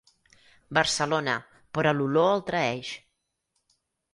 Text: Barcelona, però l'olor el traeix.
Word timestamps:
Barcelona, 0.77 1.35
però 1.79 1.93
l'olor 1.99 2.33
el 2.39 2.43
traeix. 2.51 2.91